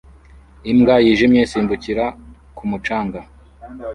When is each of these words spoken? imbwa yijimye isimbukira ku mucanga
imbwa 0.71 0.95
yijimye 1.05 1.39
isimbukira 1.43 2.05
ku 2.57 2.63
mucanga 2.69 3.19